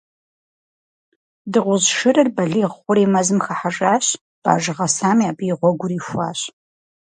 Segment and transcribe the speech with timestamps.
[1.51, 4.05] Дыгъужь шырыр балигъ хъури, мэзым хыхьэжащ,
[4.43, 6.39] бажэ гъэсами абы и гъуэгур ихуащ.